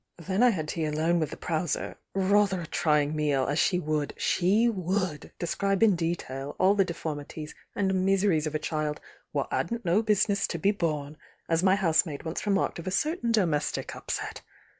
Then 0.17 0.41
I 0.41 0.49
had 0.49 0.67
tea 0.67 0.85
alone 0.85 1.19
with 1.19 1.29
the 1.29 1.37
Prowser 1.37 1.95
—rather 2.15 2.61
a 2.61 2.65
trying 2.65 3.15
meal, 3.15 3.45
as 3.45 3.59
ehe 3.59 3.79
would, 3.83 4.15
«he 4.19 4.67
would 4.67 5.31
describe 5.37 5.83
in 5.83 5.95
detail 5.95 6.55
all 6.57 6.73
the 6.73 6.83
deformities 6.83 7.53
and 7.75 8.03
miseries 8.03 8.47
of 8.47 8.55
a 8.55 8.57
child 8.57 8.99
'wot 9.31 9.47
'adn't 9.51 9.85
no 9.85 10.01
business 10.01 10.47
to 10.47 10.57
be 10.57 10.71
born, 10.71 11.17
as 11.47 11.61
my 11.61 11.75
housemaid 11.75 12.23
once 12.25 12.47
remarked 12.47 12.79
of 12.79 12.87
a 12.87 12.89
certain 12.89 13.31
domestic 13.31 13.95
up 13.95 14.09
set. 14.09 14.41